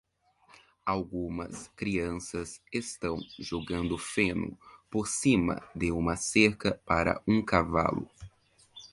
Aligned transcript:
Algumas 0.83 1.67
crianças 1.75 2.59
estão 2.73 3.19
jogando 3.37 3.95
feno 3.99 4.57
por 4.89 5.07
cima 5.07 5.61
de 5.75 5.91
uma 5.91 6.15
cerca 6.15 6.81
para 6.87 7.21
um 7.27 7.39
cavalo. 7.39 8.09